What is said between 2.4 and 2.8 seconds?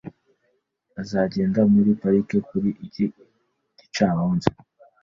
kuri